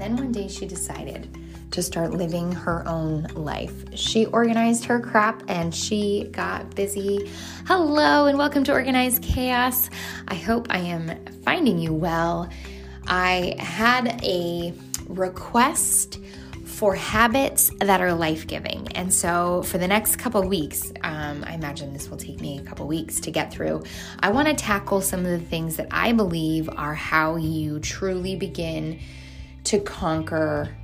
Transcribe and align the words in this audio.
then 0.00 0.16
one 0.16 0.32
day 0.32 0.48
she 0.48 0.66
decided 0.66 1.28
to 1.70 1.82
start 1.82 2.12
living 2.12 2.50
her 2.50 2.86
own 2.88 3.24
life. 3.34 3.84
She 3.94 4.24
organized 4.26 4.84
her 4.86 4.98
crap 4.98 5.42
and 5.46 5.74
she 5.74 6.28
got 6.32 6.74
busy. 6.74 7.30
Hello, 7.66 8.26
and 8.26 8.38
welcome 8.38 8.64
to 8.64 8.72
Organized 8.72 9.22
Chaos. 9.22 9.90
I 10.26 10.36
hope 10.36 10.68
I 10.70 10.78
am 10.78 11.24
finding 11.44 11.78
you 11.78 11.92
well. 11.92 12.48
I 13.06 13.56
had 13.58 14.24
a 14.24 14.72
request 15.06 16.18
for 16.64 16.94
habits 16.94 17.70
that 17.80 18.00
are 18.00 18.14
life 18.14 18.46
giving. 18.46 18.88
And 18.92 19.12
so, 19.12 19.62
for 19.64 19.76
the 19.76 19.86
next 19.86 20.16
couple 20.16 20.42
weeks, 20.48 20.92
um, 21.02 21.44
I 21.46 21.52
imagine 21.52 21.92
this 21.92 22.08
will 22.08 22.16
take 22.16 22.40
me 22.40 22.58
a 22.58 22.62
couple 22.62 22.86
weeks 22.86 23.20
to 23.20 23.30
get 23.30 23.52
through. 23.52 23.82
I 24.20 24.30
want 24.30 24.48
to 24.48 24.54
tackle 24.54 25.02
some 25.02 25.26
of 25.26 25.30
the 25.30 25.46
things 25.46 25.76
that 25.76 25.88
I 25.90 26.12
believe 26.12 26.70
are 26.70 26.94
how 26.94 27.36
you 27.36 27.80
truly 27.80 28.34
begin 28.34 28.98
to 29.64 29.80
conquer 29.80 30.74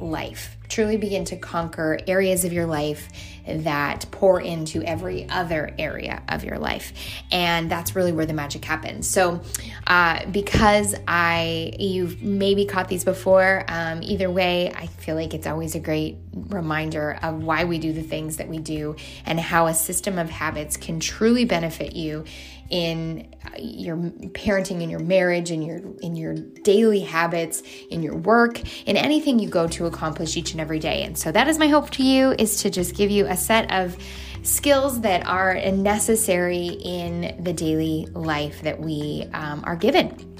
life. 0.00 0.56
Truly 0.68 0.96
begin 0.96 1.24
to 1.26 1.36
conquer 1.36 1.98
areas 2.06 2.44
of 2.44 2.52
your 2.52 2.66
life 2.66 3.08
that 3.46 4.06
pour 4.10 4.40
into 4.40 4.82
every 4.82 5.28
other 5.28 5.74
area 5.78 6.22
of 6.28 6.44
your 6.44 6.58
life. 6.58 6.92
And 7.30 7.70
that's 7.70 7.94
really 7.94 8.12
where 8.12 8.26
the 8.26 8.32
magic 8.32 8.64
happens. 8.64 9.08
So, 9.08 9.42
uh, 9.86 10.24
because 10.26 10.94
I, 11.06 11.72
you've 11.78 12.22
maybe 12.22 12.64
caught 12.64 12.88
these 12.88 13.04
before, 13.04 13.64
um, 13.68 14.02
either 14.02 14.30
way, 14.30 14.72
I 14.72 14.86
feel 14.86 15.14
like 15.14 15.34
it's 15.34 15.46
always 15.46 15.74
a 15.74 15.80
great 15.80 16.16
reminder 16.32 17.18
of 17.22 17.42
why 17.42 17.64
we 17.64 17.78
do 17.78 17.92
the 17.92 18.02
things 18.02 18.38
that 18.38 18.48
we 18.48 18.58
do 18.58 18.96
and 19.26 19.38
how 19.38 19.66
a 19.66 19.74
system 19.74 20.18
of 20.18 20.30
habits 20.30 20.76
can 20.76 21.00
truly 21.00 21.44
benefit 21.44 21.94
you 21.94 22.24
in 22.70 23.28
uh, 23.44 23.50
your 23.58 23.96
parenting 23.96 24.82
in 24.82 24.88
your 24.88 25.00
marriage 25.00 25.50
in 25.50 25.60
your 25.60 25.80
in 26.00 26.16
your 26.16 26.34
daily 26.62 27.00
habits 27.00 27.62
in 27.90 28.02
your 28.02 28.16
work 28.16 28.58
in 28.88 28.96
anything 28.96 29.38
you 29.38 29.48
go 29.48 29.68
to 29.68 29.84
accomplish 29.84 30.36
each 30.36 30.52
and 30.52 30.60
every 30.64 30.78
day. 30.78 31.02
And 31.02 31.18
so 31.18 31.30
that 31.30 31.46
is 31.46 31.58
my 31.58 31.68
hope 31.68 31.90
to 31.90 32.02
you 32.02 32.34
is 32.38 32.62
to 32.62 32.70
just 32.70 32.96
give 32.96 33.10
you 33.10 33.26
a 33.26 33.36
set 33.36 33.70
of 33.70 33.94
skills 34.42 35.02
that 35.02 35.26
are 35.26 35.54
necessary 35.70 36.68
in 36.68 37.36
the 37.44 37.52
daily 37.52 38.08
life 38.14 38.62
that 38.62 38.80
we 38.80 39.28
um, 39.34 39.62
are 39.66 39.76
given 39.76 40.33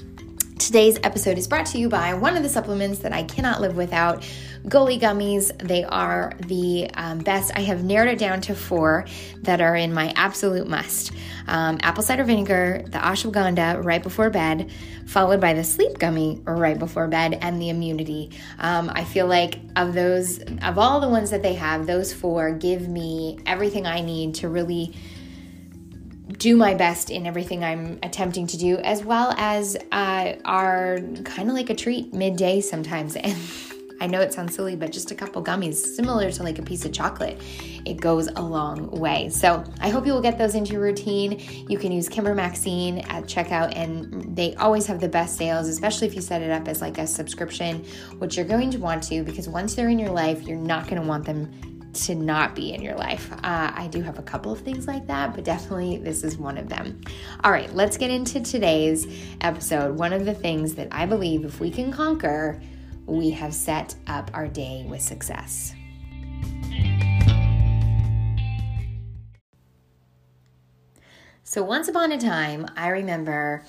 Today's 0.65 0.97
episode 1.03 1.37
is 1.37 1.47
brought 1.47 1.67
to 1.67 1.77
you 1.77 1.89
by 1.89 2.15
one 2.15 2.35
of 2.35 2.41
the 2.41 2.49
supplements 2.49 2.97
that 3.01 3.13
I 3.13 3.21
cannot 3.21 3.61
live 3.61 3.77
without 3.77 4.23
Goli 4.63 4.99
Gummies. 4.99 5.55
They 5.59 5.83
are 5.83 6.33
the 6.39 6.89
um, 6.95 7.19
best. 7.19 7.51
I 7.55 7.59
have 7.59 7.83
narrowed 7.83 8.07
it 8.07 8.17
down 8.17 8.41
to 8.41 8.55
four 8.55 9.05
that 9.43 9.61
are 9.61 9.75
in 9.75 9.93
my 9.93 10.11
absolute 10.15 10.67
must 10.67 11.11
um, 11.47 11.77
apple 11.83 12.01
cider 12.01 12.23
vinegar, 12.23 12.83
the 12.87 12.97
ashwagandha 12.97 13.85
right 13.85 14.01
before 14.01 14.31
bed, 14.31 14.71
followed 15.05 15.39
by 15.39 15.53
the 15.53 15.63
sleep 15.63 15.99
gummy 15.99 16.41
right 16.45 16.79
before 16.79 17.07
bed, 17.07 17.37
and 17.41 17.61
the 17.61 17.69
immunity. 17.69 18.31
Um, 18.57 18.91
I 18.91 19.03
feel 19.03 19.27
like 19.27 19.59
of 19.75 19.93
those, 19.93 20.39
of 20.63 20.79
all 20.79 20.99
the 20.99 21.09
ones 21.09 21.29
that 21.29 21.43
they 21.43 21.53
have, 21.53 21.85
those 21.85 22.11
four 22.11 22.51
give 22.53 22.87
me 22.87 23.37
everything 23.45 23.85
I 23.85 24.01
need 24.01 24.33
to 24.35 24.49
really 24.49 24.95
do 26.33 26.55
my 26.55 26.73
best 26.73 27.09
in 27.09 27.25
everything 27.25 27.63
I'm 27.63 27.99
attempting 28.03 28.47
to 28.47 28.57
do, 28.57 28.77
as 28.77 29.03
well 29.03 29.33
as 29.37 29.77
uh, 29.91 30.33
are 30.43 30.99
kind 31.23 31.49
of 31.49 31.55
like 31.55 31.69
a 31.69 31.75
treat 31.75 32.13
midday 32.13 32.61
sometimes. 32.61 33.17
And 33.25 33.37
I 34.01 34.07
know 34.07 34.19
it 34.19 34.33
sounds 34.33 34.53
silly, 34.53 34.75
but 34.75 34.91
just 34.91 35.11
a 35.11 35.15
couple 35.15 35.41
gummies, 35.41 35.75
similar 35.75 36.29
to 36.29 36.43
like 36.43 36.59
a 36.59 36.61
piece 36.61 36.83
of 36.83 36.91
chocolate, 36.91 37.41
it 37.85 37.95
goes 37.95 38.27
a 38.27 38.41
long 38.41 38.91
way. 38.91 39.29
So 39.29 39.63
I 39.79 39.89
hope 39.89 40.05
you 40.05 40.11
will 40.11 40.21
get 40.21 40.37
those 40.37 40.53
into 40.53 40.73
your 40.73 40.81
routine. 40.81 41.41
You 41.69 41.77
can 41.77 41.93
use 41.93 42.09
Kimber 42.09 42.35
Maxine 42.35 42.99
at 42.99 43.23
checkout, 43.23 43.73
and 43.75 44.35
they 44.35 44.53
always 44.55 44.85
have 44.87 44.99
the 44.99 45.07
best 45.07 45.37
sales, 45.37 45.69
especially 45.69 46.07
if 46.07 46.15
you 46.15 46.21
set 46.21 46.41
it 46.41 46.51
up 46.51 46.67
as 46.67 46.81
like 46.81 46.97
a 46.97 47.07
subscription, 47.07 47.85
which 48.17 48.35
you're 48.35 48.45
going 48.45 48.69
to 48.71 48.79
want 48.79 49.01
to 49.03 49.23
because 49.23 49.47
once 49.47 49.75
they're 49.75 49.89
in 49.89 49.97
your 49.97 50.11
life, 50.11 50.43
you're 50.43 50.57
not 50.57 50.87
going 50.89 51.01
to 51.01 51.07
want 51.07 51.25
them 51.25 51.49
to 51.95 52.15
not 52.15 52.55
be 52.55 52.73
in 52.73 52.81
your 52.81 52.95
life. 52.95 53.31
Uh, 53.31 53.71
I 53.73 53.87
do 53.91 54.01
have 54.01 54.19
a 54.19 54.23
couple 54.23 54.51
of 54.51 54.59
things 54.59 54.87
like 54.87 55.07
that, 55.07 55.33
but 55.33 55.43
definitely 55.43 55.97
this 55.97 56.23
is 56.23 56.37
one 56.37 56.57
of 56.57 56.69
them. 56.69 57.01
All 57.43 57.51
right, 57.51 57.73
let's 57.73 57.97
get 57.97 58.11
into 58.11 58.41
today's 58.41 59.07
episode. 59.41 59.97
One 59.97 60.13
of 60.13 60.25
the 60.25 60.33
things 60.33 60.75
that 60.75 60.89
I 60.91 61.05
believe 61.05 61.45
if 61.45 61.59
we 61.59 61.71
can 61.71 61.91
conquer, 61.91 62.61
we 63.05 63.31
have 63.31 63.53
set 63.53 63.95
up 64.07 64.29
our 64.33 64.47
day 64.47 64.85
with 64.87 65.01
success. 65.01 65.73
So, 71.43 71.63
once 71.63 71.87
upon 71.87 72.11
a 72.11 72.19
time, 72.19 72.67
I 72.75 72.89
remember 72.89 73.63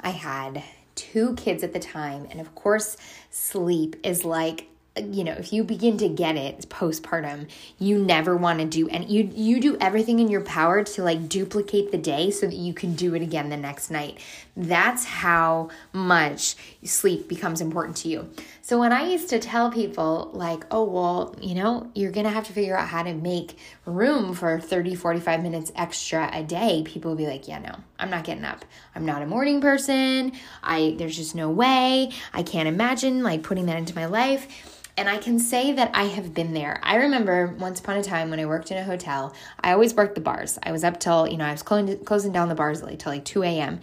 I 0.00 0.10
had 0.10 0.62
two 0.94 1.34
kids 1.34 1.64
at 1.64 1.72
the 1.72 1.80
time, 1.80 2.28
and 2.30 2.40
of 2.40 2.54
course, 2.54 2.96
sleep 3.30 3.96
is 4.04 4.24
like 4.24 4.68
you 4.98 5.24
know 5.24 5.32
if 5.32 5.52
you 5.52 5.62
begin 5.62 5.98
to 5.98 6.08
get 6.08 6.36
it 6.36 6.66
postpartum 6.68 7.46
you 7.78 7.98
never 7.98 8.36
want 8.36 8.58
to 8.58 8.64
do 8.64 8.88
and 8.88 9.08
you 9.10 9.30
you 9.34 9.60
do 9.60 9.76
everything 9.80 10.18
in 10.18 10.28
your 10.28 10.40
power 10.40 10.82
to 10.82 11.02
like 11.02 11.28
duplicate 11.28 11.92
the 11.92 11.98
day 11.98 12.30
so 12.30 12.46
that 12.46 12.54
you 12.54 12.72
can 12.72 12.94
do 12.94 13.14
it 13.14 13.22
again 13.22 13.50
the 13.50 13.56
next 13.56 13.90
night. 13.90 14.18
That's 14.56 15.04
how 15.04 15.68
much 15.92 16.56
sleep 16.82 17.28
becomes 17.28 17.60
important 17.60 17.96
to 17.98 18.08
you. 18.08 18.30
So 18.62 18.78
when 18.78 18.92
i 18.92 19.06
used 19.06 19.28
to 19.28 19.38
tell 19.38 19.70
people 19.70 20.30
like 20.32 20.64
oh 20.70 20.84
well 20.84 21.36
you 21.40 21.54
know 21.54 21.90
you're 21.94 22.10
gonna 22.10 22.30
have 22.30 22.44
to 22.44 22.52
figure 22.52 22.76
out 22.76 22.88
how 22.88 23.02
to 23.02 23.12
make 23.12 23.58
room 23.84 24.34
for 24.34 24.58
30 24.58 24.94
45 24.94 25.42
minutes 25.42 25.72
extra 25.76 26.30
a 26.32 26.42
day 26.42 26.82
people 26.84 27.10
would 27.12 27.18
be 27.18 27.26
like 27.26 27.46
yeah 27.46 27.58
no 27.58 27.74
i'm 27.98 28.10
not 28.10 28.24
getting 28.24 28.44
up. 28.44 28.64
I'm 28.94 29.04
not 29.04 29.22
a 29.22 29.26
morning 29.26 29.60
person. 29.60 30.32
I 30.62 30.94
there's 30.98 31.16
just 31.16 31.34
no 31.34 31.50
way. 31.50 32.10
I 32.32 32.42
can't 32.42 32.66
imagine 32.66 33.22
like 33.22 33.42
putting 33.42 33.66
that 33.66 33.76
into 33.76 33.94
my 33.94 34.06
life 34.06 34.76
and 34.96 35.08
I 35.08 35.18
can 35.18 35.38
say 35.38 35.72
that 35.72 35.90
I 35.94 36.04
have 36.04 36.32
been 36.32 36.54
there. 36.54 36.80
I 36.82 36.96
remember 36.96 37.54
once 37.58 37.80
upon 37.80 37.98
a 37.98 38.02
time 38.02 38.30
when 38.30 38.40
I 38.40 38.46
worked 38.46 38.70
in 38.70 38.78
a 38.78 38.84
hotel, 38.84 39.34
I 39.60 39.72
always 39.72 39.94
worked 39.94 40.14
the 40.14 40.20
bars. 40.20 40.58
I 40.62 40.72
was 40.72 40.84
up 40.84 40.98
till, 40.98 41.26
you 41.26 41.36
know, 41.36 41.44
I 41.44 41.52
was 41.52 41.62
closing, 41.62 42.04
closing 42.04 42.32
down 42.32 42.48
the 42.48 42.54
bars 42.54 42.80
till 42.80 43.12
like 43.12 43.24
2 43.24 43.42
a.m. 43.42 43.80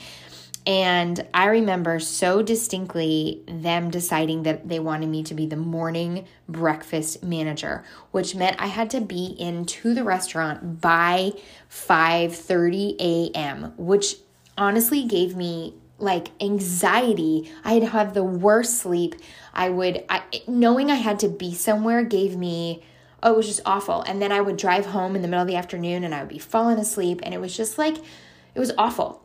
And 0.66 1.28
I 1.34 1.47
remember 1.47 2.00
so 2.00 2.41
distinctly 2.41 3.44
them 3.47 3.91
deciding 3.91 4.44
that 4.44 4.69
they 4.69 4.79
wanted 4.79 5.09
me 5.09 5.22
to 5.23 5.34
be 5.34 5.46
the 5.46 5.57
morning 5.57 6.25
breakfast 6.47 7.22
manager, 7.22 7.84
which 8.12 8.34
meant 8.34 8.56
I 8.59 8.68
had 8.68 8.90
to 8.91 9.02
be 9.02 9.35
into 9.38 9.94
the 9.94 10.06
restaurant 10.06 10.79
by 10.79 11.34
5:30 11.69 12.96
a.m., 13.00 13.73
which 13.78 14.16
honestly 14.57 15.03
gave 15.03 15.35
me 15.35 15.75
like 15.98 16.30
anxiety. 16.42 17.52
I'd 17.64 17.84
have 17.84 18.14
the 18.14 18.24
worst 18.24 18.80
sleep. 18.80 19.16
I 19.54 19.70
would, 19.70 20.04
I, 20.09 20.24
knowing 20.48 20.92
I 20.92 20.96
had 20.96 21.20
to 21.20 21.30
be 21.30 21.54
somewhere 21.54 22.04
gave 22.04 22.36
me, 22.36 22.84
oh, 23.22 23.34
it 23.34 23.38
was 23.38 23.48
just 23.48 23.62
awful. 23.66 24.02
And 24.02 24.22
then 24.22 24.32
I 24.32 24.42
would 24.42 24.58
drive 24.58 24.88
home 24.88 25.16
in 25.16 25.22
the 25.22 25.28
middle 25.28 25.42
of 25.42 25.48
the 25.48 25.56
afternoon 25.56 26.03
and 26.03 26.14
I 26.14 26.20
would 26.20 26.30
be 26.30 26.40
falling 26.40 26.78
asleep. 26.78 27.22
And 27.24 27.34
it 27.34 27.40
was 27.40 27.56
just 27.56 27.78
like, 27.78 27.98
it 27.98 28.59
was 28.59 28.72
awful. 28.78 29.24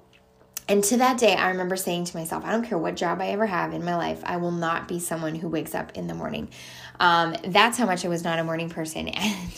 And 0.69 0.85
to 0.85 0.99
that 0.99 1.17
day, 1.19 1.35
I 1.35 1.49
remember 1.49 1.77
saying 1.77 2.05
to 2.05 2.17
myself, 2.17 2.45
I 2.45 2.53
don't 2.53 2.65
care 2.65 2.77
what 2.77 2.95
job 2.95 3.21
I 3.23 3.29
ever 3.29 3.47
have 3.47 3.73
in 3.73 3.85
my 3.85 3.97
life, 3.97 4.21
I 4.25 4.37
will 4.37 4.51
not 4.51 4.87
be 4.87 5.01
someone 5.01 5.35
who 5.35 5.49
wakes 5.49 5.75
up 5.75 5.97
in 5.97 6.07
the 6.07 6.15
morning. 6.15 6.51
Um, 7.01 7.35
that's 7.43 7.79
how 7.79 7.87
much 7.87 8.05
I 8.05 8.09
was 8.09 8.23
not 8.23 8.39
a 8.39 8.45
morning 8.45 8.69
person. 8.69 9.11
And 9.19 9.51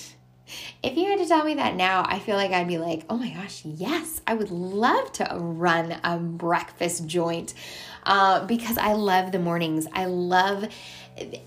if 0.83 0.97
you 0.97 1.11
had 1.11 1.19
to 1.19 1.27
tell 1.27 1.45
me 1.45 1.55
that 1.55 1.75
now, 1.75 2.05
I 2.07 2.19
feel 2.19 2.37
like 2.37 2.53
I'd 2.53 2.69
be 2.69 2.79
like, 2.79 3.05
oh 3.09 3.17
my 3.17 3.31
gosh, 3.31 3.65
yes, 3.65 4.21
I 4.27 4.35
would 4.35 4.51
love 4.51 5.13
to 5.13 5.29
run 5.35 5.99
a 6.05 6.19
breakfast 6.19 7.07
joint 7.07 7.55
uh, 8.05 8.47
because 8.47 8.79
I 8.79 8.95
love 8.95 9.33
the 9.33 9.39
mornings. 9.39 9.87
I 9.93 10.07
love 10.07 10.69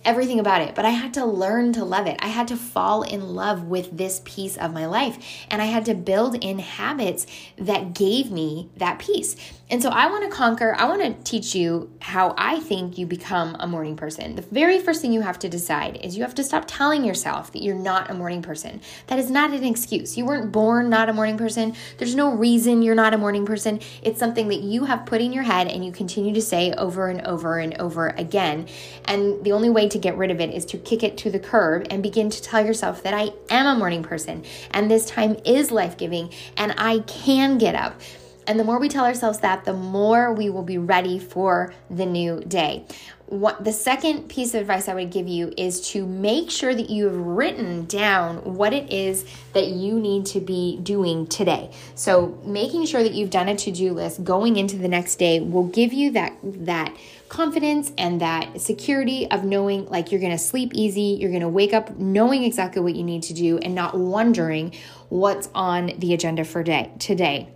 everything 0.06 0.40
about 0.40 0.62
it, 0.62 0.76
but 0.76 0.86
I 0.86 0.92
had 0.92 1.14
to 1.16 1.26
learn 1.26 1.74
to 1.74 1.84
love 1.84 2.08
it. 2.08 2.18
I 2.20 2.28
had 2.28 2.48
to 2.50 2.58
fall 2.58 3.04
in 3.04 3.36
love 3.36 3.64
with 3.64 3.98
this 3.98 4.22
piece 4.26 4.58
of 4.58 4.74
my 4.74 4.86
life, 4.86 5.18
and 5.50 5.62
I 5.62 5.66
had 5.66 5.86
to 5.86 5.94
build 5.94 6.36
in 6.36 6.60
habits 6.60 7.26
that 7.58 7.94
gave 7.94 8.32
me 8.32 8.70
that 8.78 9.00
peace. 9.00 9.36
And 9.70 9.82
so 9.82 9.90
I 9.90 10.08
want 10.08 10.24
to 10.24 10.30
conquer, 10.30 10.76
I 10.78 10.86
want 10.86 11.02
to 11.02 11.32
teach 11.32 11.56
you 11.56 11.92
how 12.00 12.36
I 12.38 12.60
think 12.60 12.98
you 12.98 13.08
become 13.08 13.56
a 13.60 13.66
morning 13.66 13.96
person. 13.96 14.36
The 14.36 14.44
very 14.44 14.78
first 14.78 15.02
thing 15.02 15.12
you 15.12 15.22
have 15.22 15.40
to 15.40 15.50
decide 15.50 15.98
is 16.04 16.16
you 16.16 16.22
have 16.22 16.36
to 16.36 16.44
stop 16.44 16.66
telling 16.68 17.04
yourself 17.04 17.52
that 17.54 17.64
you're 17.64 17.74
not 17.74 18.12
a 18.12 18.14
morning 18.14 18.44
person. 18.44 18.82
That 19.08 19.18
is 19.18 19.32
not 19.32 19.52
an 19.52 19.64
excuse. 19.64 20.16
You 20.16 20.26
weren't 20.26 20.52
born 20.52 20.90
not 20.90 21.10
a 21.10 21.14
morning 21.14 21.38
person. 21.38 21.74
There's 21.98 22.14
no 22.14 22.36
reason 22.36 22.84
you're 22.84 22.94
not 22.94 23.16
a 23.16 23.18
morning 23.18 23.48
person. 23.48 23.80
It's 24.04 24.20
something 24.20 24.50
that 24.50 24.62
you 24.62 24.86
have 24.86 25.08
put 25.08 25.22
in 25.22 25.34
your 25.34 25.44
head 25.44 25.68
and 25.68 25.84
you 25.84 25.92
continue 25.92 26.36
to 26.36 26.42
say 26.42 26.74
over 26.74 27.08
and 27.08 27.26
over 27.26 27.58
and 27.58 27.74
over 27.80 28.10
again. 28.10 28.68
And 29.06 29.44
the 29.44 29.54
only 29.54 29.63
way 29.70 29.88
to 29.90 29.98
get 29.98 30.18
rid 30.18 30.32
of 30.32 30.40
it 30.40 30.50
is 30.50 30.66
to 30.66 30.78
kick 30.78 31.04
it 31.04 31.18
to 31.18 31.30
the 31.30 31.40
curb 31.40 31.88
and 31.90 32.02
begin 32.04 32.30
to 32.30 32.42
tell 32.42 32.66
yourself 32.66 33.04
that 33.04 33.14
I 33.14 33.32
am 33.50 33.66
a 33.66 33.78
morning 33.78 34.04
person 34.04 34.44
and 34.72 34.90
this 34.90 35.06
time 35.06 35.38
is 35.46 35.72
life 35.72 35.98
giving 35.98 36.30
and 36.58 36.74
I 36.78 37.00
can 37.00 37.58
get 37.58 37.76
up 37.76 38.00
And 38.48 38.60
the 38.60 38.64
more 38.64 38.80
we 38.80 38.90
tell 38.90 39.06
ourselves 39.06 39.40
that, 39.40 39.66
the 39.66 39.74
more 39.74 40.34
we 40.34 40.50
will 40.50 40.64
be 40.64 40.78
ready 40.78 41.20
for 41.20 41.74
the 41.90 42.06
new 42.06 42.42
day. 42.42 42.86
What 43.28 43.64
the 43.64 43.72
second 43.72 44.28
piece 44.30 44.54
of 44.54 44.62
advice 44.62 44.88
I 44.88 44.94
would 44.94 45.10
give 45.10 45.28
you 45.28 45.54
is 45.58 45.90
to 45.92 46.06
make 46.06 46.52
sure 46.52 46.76
that 46.76 46.90
you 46.90 47.06
have 47.06 47.16
written 47.16 47.86
down 47.86 48.56
what 48.56 48.74
it 48.74 48.92
is 48.92 49.26
that 49.54 49.68
you 49.68 50.00
need 50.00 50.26
to 50.28 50.40
be 50.40 50.78
doing 50.84 51.26
today. 51.26 51.72
So, 51.96 52.40
making 52.46 52.86
sure 52.86 53.02
that 53.02 53.14
you've 53.14 53.32
done 53.32 53.48
a 53.48 53.56
to-do 53.56 53.94
list 53.94 54.24
going 54.24 54.58
into 54.58 54.78
the 54.78 54.88
next 54.88 55.16
day 55.16 55.40
will 55.40 55.68
give 55.68 55.94
you 55.94 56.12
that 56.12 56.38
that 56.44 56.96
confidence 57.30 57.92
and 57.98 58.22
that 58.22 58.62
security 58.62 59.30
of 59.32 59.44
knowing 59.44 59.88
like 59.88 60.12
you're 60.12 60.22
going 60.22 60.32
to 60.32 60.38
sleep 60.38 60.72
easy, 60.76 61.18
you're 61.20 61.32
going 61.32 61.42
to 61.42 61.50
wake 61.50 61.74
up 61.74 61.98
knowing 61.98 62.44
exactly 62.44 62.82
what 62.82 62.94
you 62.94 63.04
need 63.04 63.24
to 63.24 63.34
do 63.34 63.58
and 63.58 63.74
not 63.74 63.98
wondering 63.98 64.72
what's 65.10 65.50
on 65.56 65.92
the 65.98 66.14
agenda 66.14 66.44
for 66.44 66.62
day 66.62 66.92
today. 67.00 67.50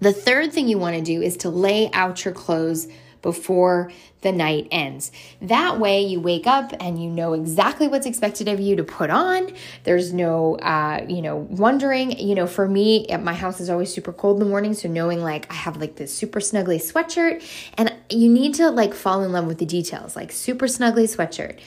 The 0.00 0.12
third 0.12 0.52
thing 0.52 0.68
you 0.68 0.78
want 0.78 0.96
to 0.96 1.02
do 1.02 1.22
is 1.22 1.36
to 1.38 1.50
lay 1.50 1.90
out 1.92 2.24
your 2.24 2.34
clothes 2.34 2.88
before 3.22 3.90
the 4.20 4.30
night 4.30 4.68
ends. 4.70 5.10
That 5.42 5.80
way, 5.80 6.02
you 6.02 6.20
wake 6.20 6.46
up 6.46 6.72
and 6.78 7.02
you 7.02 7.10
know 7.10 7.32
exactly 7.32 7.88
what's 7.88 8.06
expected 8.06 8.46
of 8.46 8.60
you 8.60 8.76
to 8.76 8.84
put 8.84 9.10
on. 9.10 9.52
There's 9.82 10.12
no, 10.12 10.56
uh, 10.58 11.04
you 11.08 11.22
know, 11.22 11.36
wondering. 11.36 12.18
You 12.18 12.36
know, 12.36 12.46
for 12.46 12.68
me, 12.68 13.06
my 13.20 13.34
house 13.34 13.60
is 13.60 13.68
always 13.68 13.92
super 13.92 14.12
cold 14.12 14.36
in 14.36 14.44
the 14.44 14.48
morning, 14.48 14.74
so 14.74 14.88
knowing 14.88 15.22
like 15.22 15.50
I 15.50 15.54
have 15.54 15.78
like 15.78 15.96
this 15.96 16.16
super 16.16 16.38
snuggly 16.38 16.76
sweatshirt, 16.76 17.42
and 17.76 17.92
you 18.08 18.30
need 18.30 18.54
to 18.54 18.70
like 18.70 18.94
fall 18.94 19.24
in 19.24 19.32
love 19.32 19.46
with 19.46 19.58
the 19.58 19.66
details, 19.66 20.14
like 20.14 20.30
super 20.30 20.66
snuggly 20.66 21.04
sweatshirt 21.04 21.58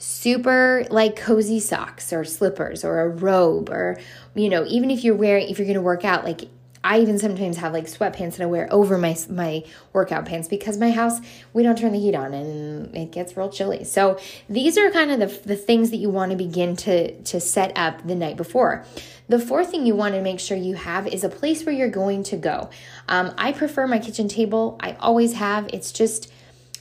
super 0.00 0.84
like 0.90 1.16
cozy 1.16 1.58
socks 1.58 2.12
or 2.12 2.24
slippers 2.24 2.84
or 2.84 3.00
a 3.00 3.08
robe 3.08 3.68
or 3.68 3.98
you 4.36 4.48
know 4.48 4.64
even 4.68 4.92
if 4.92 5.02
you're 5.02 5.16
wearing 5.16 5.48
if 5.48 5.58
you're 5.58 5.66
to 5.74 5.80
work 5.80 6.04
out 6.04 6.24
like 6.24 6.42
I 6.88 7.00
even 7.00 7.18
sometimes 7.18 7.58
have 7.58 7.74
like 7.74 7.84
sweatpants 7.84 8.36
that 8.36 8.40
I 8.40 8.46
wear 8.46 8.66
over 8.72 8.96
my 8.96 9.14
my 9.28 9.62
workout 9.92 10.24
pants 10.24 10.48
because 10.48 10.78
my 10.78 10.90
house 10.90 11.20
we 11.52 11.62
don't 11.62 11.76
turn 11.76 11.92
the 11.92 11.98
heat 11.98 12.14
on 12.14 12.32
and 12.32 12.96
it 12.96 13.12
gets 13.12 13.36
real 13.36 13.50
chilly. 13.50 13.84
So 13.84 14.18
these 14.48 14.78
are 14.78 14.90
kind 14.90 15.10
of 15.10 15.20
the 15.20 15.26
the 15.46 15.54
things 15.54 15.90
that 15.90 15.98
you 15.98 16.08
want 16.08 16.30
to 16.30 16.36
begin 16.36 16.76
to 16.76 17.20
to 17.24 17.40
set 17.40 17.76
up 17.76 18.06
the 18.06 18.14
night 18.14 18.38
before. 18.38 18.86
The 19.28 19.38
fourth 19.38 19.70
thing 19.70 19.84
you 19.84 19.94
want 19.94 20.14
to 20.14 20.22
make 20.22 20.40
sure 20.40 20.56
you 20.56 20.76
have 20.76 21.06
is 21.06 21.22
a 21.24 21.28
place 21.28 21.66
where 21.66 21.74
you're 21.74 21.90
going 21.90 22.22
to 22.22 22.38
go. 22.38 22.70
Um, 23.06 23.34
I 23.36 23.52
prefer 23.52 23.86
my 23.86 23.98
kitchen 23.98 24.26
table. 24.26 24.78
I 24.80 24.92
always 24.92 25.34
have. 25.34 25.68
It's 25.74 25.92
just 25.92 26.32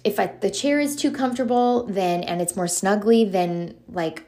if 0.05 0.21
I, 0.21 0.27
the 0.27 0.49
chair 0.49 0.79
is 0.79 0.95
too 0.95 1.11
comfortable, 1.11 1.83
then 1.83 2.23
and 2.23 2.41
it's 2.41 2.55
more 2.55 2.67
snuggly 2.67 3.29
than 3.29 3.75
like 3.89 4.23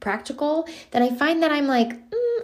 practical, 0.00 0.66
then 0.92 1.02
I 1.02 1.10
find 1.10 1.42
that 1.42 1.52
I'm 1.52 1.66
like. 1.66 2.01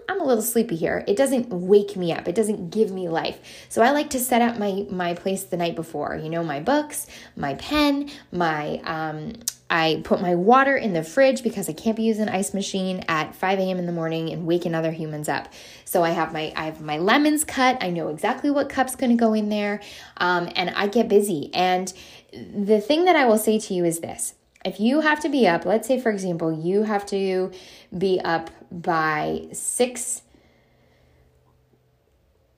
I'm 0.08 0.20
a 0.20 0.24
little 0.24 0.42
sleepy 0.42 0.74
here. 0.74 1.04
It 1.06 1.16
doesn't 1.16 1.50
wake 1.50 1.94
me 1.94 2.12
up. 2.12 2.28
It 2.28 2.34
doesn't 2.34 2.70
give 2.70 2.90
me 2.90 3.08
life. 3.08 3.38
So 3.68 3.82
I 3.82 3.90
like 3.90 4.10
to 4.10 4.18
set 4.18 4.40
up 4.40 4.58
my 4.58 4.86
my 4.90 5.14
place 5.14 5.44
the 5.44 5.58
night 5.58 5.76
before. 5.76 6.16
You 6.16 6.30
know, 6.30 6.42
my 6.42 6.60
books, 6.60 7.06
my 7.36 7.54
pen, 7.54 8.10
my 8.32 8.80
um 8.84 9.34
I 9.70 10.00
put 10.02 10.22
my 10.22 10.34
water 10.34 10.76
in 10.76 10.94
the 10.94 11.02
fridge 11.02 11.42
because 11.42 11.68
I 11.68 11.74
can't 11.74 11.96
be 11.96 12.04
using 12.04 12.22
an 12.22 12.28
ice 12.30 12.54
machine 12.54 13.04
at 13.06 13.34
5 13.34 13.58
a.m. 13.58 13.78
in 13.78 13.84
the 13.84 13.92
morning 13.92 14.32
and 14.32 14.46
waking 14.46 14.74
other 14.74 14.92
humans 14.92 15.28
up. 15.28 15.52
So 15.84 16.02
I 16.02 16.10
have 16.10 16.32
my 16.32 16.52
I 16.56 16.64
have 16.64 16.80
my 16.80 16.96
lemons 16.96 17.44
cut. 17.44 17.76
I 17.82 17.90
know 17.90 18.08
exactly 18.08 18.50
what 18.50 18.70
cup's 18.70 18.96
going 18.96 19.10
to 19.10 19.16
go 19.16 19.34
in 19.34 19.50
there, 19.50 19.80
um, 20.16 20.48
and 20.56 20.70
I 20.70 20.86
get 20.86 21.08
busy. 21.08 21.50
And 21.52 21.92
the 22.32 22.80
thing 22.80 23.04
that 23.04 23.16
I 23.16 23.26
will 23.26 23.38
say 23.38 23.58
to 23.58 23.74
you 23.74 23.84
is 23.84 24.00
this: 24.00 24.34
if 24.64 24.80
you 24.80 25.00
have 25.00 25.20
to 25.20 25.28
be 25.28 25.46
up, 25.46 25.64
let's 25.64 25.86
say 25.86 26.00
for 26.00 26.10
example, 26.10 26.52
you 26.52 26.82
have 26.82 27.06
to 27.06 27.52
be 27.96 28.20
up 28.24 28.50
by 28.70 29.46
six. 29.52 30.22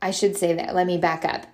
I 0.02 0.10
should 0.10 0.36
say 0.36 0.54
that. 0.54 0.74
Let 0.74 0.86
me 0.86 0.98
back 0.98 1.24
up. 1.24 1.46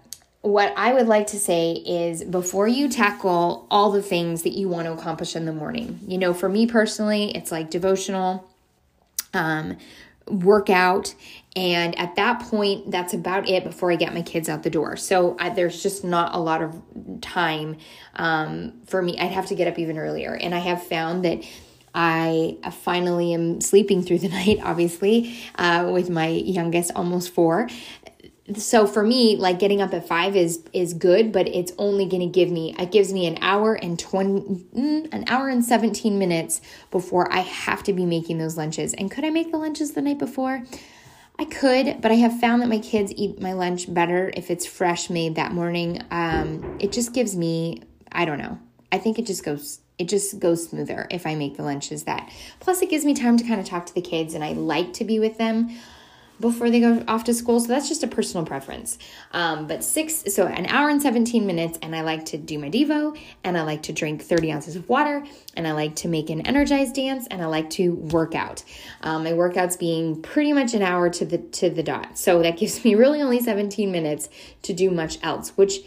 What 0.42 0.72
I 0.76 0.92
would 0.92 1.08
like 1.08 1.26
to 1.28 1.38
say 1.38 1.72
is 1.72 2.22
before 2.22 2.68
you 2.68 2.88
tackle 2.88 3.66
all 3.68 3.90
the 3.90 4.02
things 4.02 4.44
that 4.44 4.52
you 4.52 4.68
want 4.68 4.86
to 4.86 4.92
accomplish 4.92 5.34
in 5.34 5.44
the 5.44 5.52
morning, 5.52 5.98
you 6.06 6.18
know, 6.18 6.32
for 6.32 6.48
me 6.48 6.68
personally, 6.68 7.34
it's 7.36 7.50
like 7.50 7.68
devotional, 7.68 8.48
um, 9.34 9.76
workout 10.28 11.14
and 11.54 11.98
at 11.98 12.16
that 12.16 12.40
point 12.40 12.90
that's 12.90 13.14
about 13.14 13.48
it 13.48 13.64
before 13.64 13.90
i 13.90 13.96
get 13.96 14.12
my 14.12 14.22
kids 14.22 14.48
out 14.48 14.62
the 14.62 14.70
door. 14.70 14.96
So 14.96 15.36
I, 15.38 15.50
there's 15.50 15.82
just 15.82 16.04
not 16.04 16.34
a 16.34 16.38
lot 16.38 16.62
of 16.62 16.82
time 17.22 17.78
um, 18.16 18.74
for 18.86 19.00
me. 19.00 19.18
I'd 19.18 19.32
have 19.32 19.46
to 19.46 19.54
get 19.54 19.68
up 19.68 19.78
even 19.78 19.98
earlier. 19.98 20.34
And 20.34 20.54
i 20.54 20.58
have 20.58 20.86
found 20.86 21.24
that 21.24 21.42
I 21.98 22.58
finally 22.82 23.32
am 23.32 23.62
sleeping 23.62 24.02
through 24.02 24.18
the 24.18 24.28
night, 24.40 24.58
obviously, 24.62 25.38
uh, 25.54 25.88
with 25.90 26.10
my 26.10 26.28
youngest 26.28 26.92
almost 26.94 27.30
four. 27.32 27.68
So 28.54 28.86
for 28.86 29.02
me, 29.02 29.36
like 29.36 29.58
getting 29.58 29.82
up 29.82 29.92
at 29.92 30.06
five 30.06 30.36
is 30.36 30.62
is 30.72 30.94
good, 30.94 31.32
but 31.32 31.48
it's 31.48 31.72
only 31.78 32.06
going 32.06 32.20
to 32.20 32.28
give 32.28 32.50
me 32.50 32.74
it 32.78 32.92
gives 32.92 33.12
me 33.12 33.26
an 33.26 33.38
hour 33.40 33.74
and 33.74 33.98
twenty 33.98 34.40
mm, 34.40 35.12
an 35.12 35.24
hour 35.26 35.48
and 35.48 35.64
seventeen 35.64 36.18
minutes 36.18 36.60
before 36.90 37.32
I 37.32 37.40
have 37.40 37.82
to 37.84 37.92
be 37.92 38.06
making 38.06 38.38
those 38.38 38.56
lunches. 38.56 38.94
And 38.94 39.10
could 39.10 39.24
I 39.24 39.30
make 39.30 39.50
the 39.50 39.58
lunches 39.58 39.92
the 39.92 40.02
night 40.02 40.18
before? 40.18 40.62
I 41.38 41.44
could, 41.44 42.00
but 42.00 42.10
I 42.10 42.14
have 42.14 42.40
found 42.40 42.62
that 42.62 42.68
my 42.68 42.78
kids 42.78 43.12
eat 43.14 43.40
my 43.40 43.52
lunch 43.52 43.92
better 43.92 44.32
if 44.34 44.50
it's 44.50 44.64
fresh 44.64 45.10
made 45.10 45.34
that 45.34 45.52
morning. 45.52 46.02
Um, 46.10 46.78
it 46.80 46.92
just 46.92 47.12
gives 47.12 47.36
me, 47.36 47.82
I 48.10 48.24
don't 48.24 48.38
know. 48.38 48.58
I 48.90 48.96
think 48.98 49.18
it 49.18 49.26
just 49.26 49.44
goes 49.44 49.80
it 49.98 50.08
just 50.08 50.38
goes 50.38 50.68
smoother 50.68 51.06
if 51.10 51.26
I 51.26 51.34
make 51.34 51.56
the 51.56 51.62
lunches 51.62 52.04
that. 52.04 52.30
Plus, 52.60 52.82
it 52.82 52.90
gives 52.90 53.04
me 53.04 53.14
time 53.14 53.36
to 53.38 53.44
kind 53.44 53.60
of 53.60 53.66
talk 53.66 53.86
to 53.86 53.94
the 53.94 54.02
kids, 54.02 54.34
and 54.34 54.44
I 54.44 54.52
like 54.52 54.92
to 54.94 55.04
be 55.04 55.18
with 55.18 55.38
them 55.38 55.76
before 56.40 56.70
they 56.70 56.80
go 56.80 57.02
off 57.08 57.24
to 57.24 57.34
school. 57.34 57.60
So 57.60 57.68
that's 57.68 57.88
just 57.88 58.02
a 58.02 58.06
personal 58.06 58.44
preference. 58.46 58.98
Um, 59.32 59.66
but 59.66 59.82
six, 59.82 60.24
so 60.34 60.46
an 60.46 60.66
hour 60.66 60.88
and 60.88 61.00
17 61.00 61.46
minutes, 61.46 61.78
and 61.82 61.94
I 61.94 62.02
like 62.02 62.24
to 62.26 62.38
do 62.38 62.58
my 62.58 62.70
Devo, 62.70 63.18
and 63.44 63.56
I 63.56 63.62
like 63.62 63.82
to 63.84 63.92
drink 63.92 64.22
30 64.22 64.52
ounces 64.52 64.76
of 64.76 64.88
water, 64.88 65.24
and 65.54 65.66
I 65.66 65.72
like 65.72 65.96
to 65.96 66.08
make 66.08 66.30
an 66.30 66.40
energized 66.42 66.94
dance, 66.94 67.26
and 67.30 67.42
I 67.42 67.46
like 67.46 67.70
to 67.70 67.94
work 67.94 68.34
out. 68.34 68.62
Um, 69.02 69.24
my 69.24 69.32
workouts 69.32 69.78
being 69.78 70.22
pretty 70.22 70.52
much 70.52 70.74
an 70.74 70.82
hour 70.82 71.10
to 71.10 71.24
the 71.24 71.38
to 71.38 71.70
the 71.70 71.82
dot. 71.82 72.18
So 72.18 72.42
that 72.42 72.56
gives 72.58 72.84
me 72.84 72.94
really 72.94 73.20
only 73.22 73.40
17 73.40 73.90
minutes 73.90 74.28
to 74.62 74.72
do 74.72 74.90
much 74.90 75.18
else, 75.22 75.56
which 75.56 75.80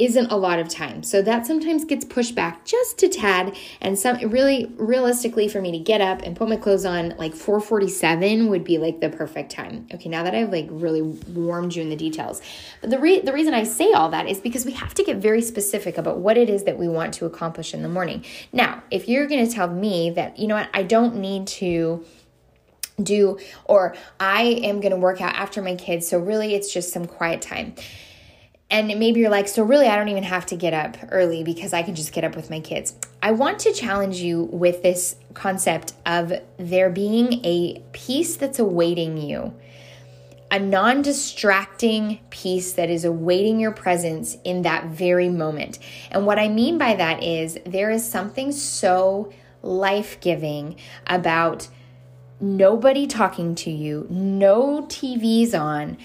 isn't 0.00 0.32
a 0.32 0.36
lot 0.36 0.58
of 0.58 0.68
time. 0.68 1.02
So 1.02 1.20
that 1.22 1.46
sometimes 1.46 1.84
gets 1.84 2.06
pushed 2.06 2.34
back 2.34 2.64
just 2.64 3.02
a 3.02 3.08
tad 3.08 3.54
and 3.82 3.98
some 3.98 4.16
really 4.30 4.72
realistically 4.76 5.46
for 5.46 5.60
me 5.60 5.70
to 5.72 5.78
get 5.78 6.00
up 6.00 6.22
and 6.22 6.34
put 6.34 6.48
my 6.48 6.56
clothes 6.56 6.86
on 6.86 7.10
like 7.18 7.34
4:47 7.34 8.48
would 8.48 8.64
be 8.64 8.78
like 8.78 9.00
the 9.00 9.10
perfect 9.10 9.52
time. 9.52 9.86
Okay, 9.92 10.08
now 10.08 10.22
that 10.22 10.34
I've 10.34 10.50
like 10.50 10.68
really 10.70 11.02
warmed 11.02 11.76
you 11.76 11.82
in 11.82 11.90
the 11.90 11.96
details. 11.96 12.40
But 12.80 12.88
the 12.88 12.98
re- 12.98 13.20
the 13.20 13.32
reason 13.32 13.52
I 13.52 13.64
say 13.64 13.92
all 13.92 14.08
that 14.08 14.26
is 14.26 14.40
because 14.40 14.64
we 14.64 14.72
have 14.72 14.94
to 14.94 15.04
get 15.04 15.18
very 15.18 15.42
specific 15.42 15.98
about 15.98 16.18
what 16.18 16.38
it 16.38 16.48
is 16.48 16.64
that 16.64 16.78
we 16.78 16.88
want 16.88 17.12
to 17.14 17.26
accomplish 17.26 17.74
in 17.74 17.82
the 17.82 17.88
morning. 17.88 18.24
Now, 18.52 18.82
if 18.90 19.06
you're 19.06 19.26
going 19.26 19.46
to 19.46 19.52
tell 19.52 19.68
me 19.68 20.10
that, 20.10 20.38
you 20.38 20.46
know 20.46 20.54
what, 20.54 20.70
I 20.72 20.82
don't 20.82 21.16
need 21.16 21.46
to 21.46 22.04
do 23.02 23.38
or 23.64 23.94
I 24.18 24.42
am 24.42 24.80
going 24.80 24.92
to 24.92 24.98
work 24.98 25.20
out 25.20 25.34
after 25.34 25.60
my 25.60 25.74
kids, 25.74 26.08
so 26.08 26.18
really 26.18 26.54
it's 26.54 26.72
just 26.72 26.90
some 26.90 27.06
quiet 27.06 27.42
time 27.42 27.74
and 28.70 28.86
maybe 28.86 29.18
you're 29.18 29.30
like, 29.30 29.48
so 29.48 29.64
really, 29.64 29.88
I 29.88 29.96
don't 29.96 30.08
even 30.08 30.22
have 30.22 30.46
to 30.46 30.56
get 30.56 30.72
up 30.72 30.96
early 31.10 31.42
because 31.42 31.72
I 31.72 31.82
can 31.82 31.96
just 31.96 32.12
get 32.12 32.22
up 32.22 32.36
with 32.36 32.50
my 32.50 32.60
kids. 32.60 32.94
I 33.20 33.32
want 33.32 33.58
to 33.60 33.72
challenge 33.72 34.18
you 34.18 34.44
with 34.44 34.82
this 34.82 35.16
concept 35.34 35.94
of 36.06 36.32
there 36.56 36.88
being 36.88 37.44
a 37.44 37.82
peace 37.92 38.36
that's 38.36 38.60
awaiting 38.60 39.18
you, 39.18 39.52
a 40.52 40.60
non 40.60 41.02
distracting 41.02 42.20
peace 42.30 42.72
that 42.74 42.90
is 42.90 43.04
awaiting 43.04 43.58
your 43.58 43.72
presence 43.72 44.36
in 44.44 44.62
that 44.62 44.86
very 44.86 45.28
moment. 45.28 45.80
And 46.12 46.24
what 46.24 46.38
I 46.38 46.46
mean 46.46 46.78
by 46.78 46.94
that 46.94 47.24
is 47.24 47.58
there 47.66 47.90
is 47.90 48.08
something 48.08 48.52
so 48.52 49.32
life 49.62 50.20
giving 50.20 50.76
about 51.08 51.68
nobody 52.40 53.06
talking 53.08 53.54
to 53.54 53.70
you, 53.70 54.06
no 54.08 54.82
TVs 54.82 55.58
on 55.58 55.98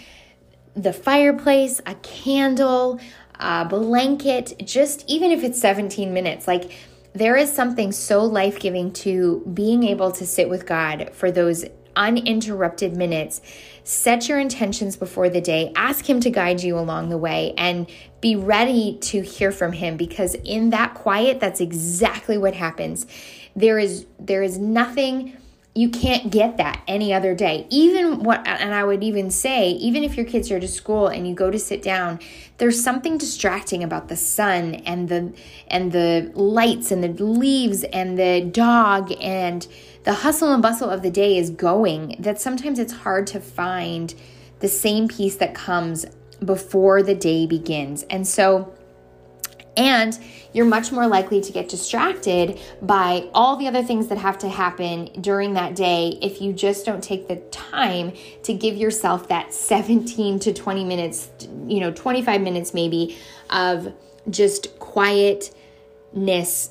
the 0.76 0.94
fireplace, 0.94 1.82
a 1.86 1.96
candle, 1.96 3.00
a 3.40 3.66
blanket, 3.66 4.54
just 4.64 5.04
even 5.08 5.32
if 5.32 5.44
it's 5.44 5.60
17 5.60 6.14
minutes, 6.14 6.48
like 6.48 6.72
there 7.14 7.36
is 7.36 7.52
something 7.52 7.92
so 7.92 8.26
life 8.26 8.60
giving 8.60 8.92
to 8.92 9.50
being 9.54 9.84
able 9.84 10.12
to 10.12 10.26
sit 10.26 10.50
with 10.50 10.66
God 10.66 11.12
for 11.14 11.32
those 11.32 11.66
uninterrupted 11.96 12.96
minutes. 12.96 13.42
Set 13.84 14.28
your 14.28 14.40
intentions 14.40 14.98
before 14.98 15.30
the 15.30 15.40
day, 15.40 15.72
ask 15.76 16.10
Him 16.10 16.20
to 16.22 16.30
guide 16.30 16.62
you 16.62 16.78
along 16.78 17.10
the 17.10 17.18
way, 17.18 17.54
and 17.58 17.90
be 18.20 18.36
ready 18.36 18.98
to 19.00 19.22
hear 19.22 19.52
from 19.52 19.72
Him 19.72 19.96
because 19.96 20.36
in 20.36 20.72
that 20.72 20.94
quiet, 20.94 21.40
that's 21.40 21.62
exactly 21.62 22.38
what 22.38 22.54
happens. 22.54 23.06
There 23.56 23.80
is 23.80 24.06
there 24.20 24.44
is 24.44 24.58
nothing 24.58 25.38
you 25.78 25.90
can't 25.90 26.32
get 26.32 26.56
that 26.56 26.82
any 26.88 27.14
other 27.14 27.36
day. 27.36 27.68
Even 27.70 28.24
what, 28.24 28.48
and 28.48 28.74
I 28.74 28.86
would 28.86 29.04
even 29.04 29.30
say, 29.30 29.72
even 29.72 30.06
if 30.06 30.16
your 30.16 30.26
kids 30.26 30.50
are 30.50 30.60
to 30.60 30.70
school 30.70 31.08
and 31.08 31.28
you 31.28 31.36
go 31.36 31.52
to 31.52 31.60
sit 31.60 31.82
down, 31.82 32.20
there's 32.60 32.82
something 32.82 33.18
distracting 33.18 33.84
about 33.84 34.08
the 34.08 34.16
sun 34.16 34.76
and 34.76 35.10
the 35.10 35.34
and 35.68 35.92
the 35.92 36.32
lights 36.34 36.92
and 36.92 37.04
the 37.04 37.10
leaves 37.22 37.84
and 37.84 38.18
the 38.18 38.40
dog 38.40 39.12
and 39.20 39.68
the 40.06 40.14
hustle 40.14 40.54
and 40.54 40.62
bustle 40.62 40.90
of 40.90 41.02
the 41.02 41.12
day 41.12 41.38
is 41.38 41.50
going 41.50 42.16
that 42.20 42.40
sometimes 42.40 42.80
it's 42.80 42.94
hard 42.94 43.28
to 43.28 43.42
find 43.42 44.16
the 44.60 44.70
same 44.70 45.10
peace 45.10 45.36
that 45.36 45.54
comes 45.54 46.06
before 46.44 47.04
the 47.04 47.16
day 47.16 47.46
begins. 47.46 48.04
And 48.04 48.26
so, 48.26 48.74
and 49.78 50.18
you're 50.54 50.66
much 50.66 50.92
more 50.92 51.06
likely 51.06 51.42
to 51.42 51.52
get 51.52 51.68
distracted 51.68 52.60
by 52.82 53.30
all 53.34 53.58
the 53.58 53.68
other 53.68 53.84
things 53.84 54.08
that 54.08 54.18
have 54.18 54.38
to 54.38 54.50
happen 54.50 55.06
during 55.22 55.54
that 55.54 55.76
day 55.76 56.18
if 56.22 56.42
you 56.42 56.54
just 56.54 56.86
don't 56.86 57.04
take 57.04 57.28
the 57.28 57.36
time 57.52 58.14
to 58.44 58.54
give 58.54 58.76
yourself 58.76 59.28
that 59.28 59.54
17 59.54 60.40
to 60.40 60.54
20 60.54 60.84
minutes, 60.86 61.30
you 61.68 61.80
know, 61.80 61.92
25 61.92 62.42
minutes 62.42 62.74
maybe 62.74 63.18
of 63.50 63.94
just 64.30 64.80
quietness, 64.80 65.52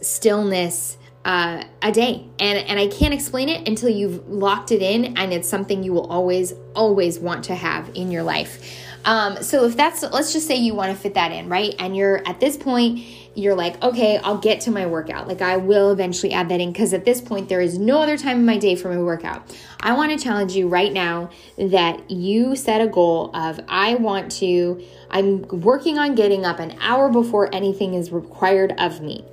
stillness. 0.00 0.96
Uh, 1.25 1.64
a 1.81 1.90
day 1.90 2.23
and 2.38 2.59
and 2.69 2.78
I 2.78 2.87
can't 2.87 3.14
explain 3.14 3.49
it 3.49 3.66
until 3.66 3.88
you've 3.88 4.28
locked 4.28 4.71
it 4.73 4.83
in 4.83 5.16
and 5.16 5.33
it's 5.33 5.49
something 5.49 5.83
you 5.83 5.95
will 5.95 6.07
always 6.11 6.52
always 6.75 7.19
want 7.19 7.45
to 7.45 7.54
have 7.54 7.90
in 7.95 8.11
your 8.11 8.23
life. 8.23 8.61
Um, 9.04 9.43
so 9.43 9.64
if 9.64 9.76
that's, 9.76 10.02
let's 10.02 10.33
just 10.33 10.47
say 10.47 10.57
you 10.57 10.75
want 10.75 10.90
to 10.90 10.97
fit 10.97 11.14
that 11.14 11.31
in, 11.31 11.49
right? 11.49 11.75
And 11.78 11.97
you're 11.97 12.26
at 12.26 12.40
this 12.40 12.57
point, 12.57 13.04
you're 13.35 13.54
like, 13.54 13.83
okay, 13.83 14.16
I'll 14.19 14.38
get 14.38 14.61
to 14.62 14.71
my 14.71 14.87
workout. 14.87 15.28
Like 15.28 15.43
I 15.43 15.57
will 15.57 15.90
eventually 15.90 16.33
add 16.33 16.49
that 16.49 16.61
in 16.61 16.73
because 16.73 16.95
at 16.95 17.04
this 17.04 17.21
point, 17.21 17.49
there 17.49 17.61
is 17.61 17.78
no 17.78 18.00
other 18.00 18.16
time 18.16 18.38
in 18.38 18.47
my 18.47 18.57
day 18.57 18.76
for 18.76 18.88
my 18.88 18.99
workout. 18.99 19.54
I 19.81 19.93
want 19.93 20.12
to 20.12 20.23
challenge 20.23 20.54
you 20.54 20.69
right 20.69 20.93
now 20.93 21.31
that 21.59 22.11
you 22.11 22.57
set 22.57 22.81
a 22.81 22.87
goal 22.87 23.35
of, 23.37 23.61
I 23.69 23.97
want 23.97 24.33
to, 24.33 24.83
I'm 25.11 25.43
working 25.49 25.99
on 25.99 26.14
getting 26.14 26.47
up 26.47 26.59
an 26.59 26.76
hour 26.81 27.11
before 27.11 27.54
anything 27.54 27.95
is 27.95 28.11
required 28.11 28.75
of 28.78 29.02
me. 29.02 29.25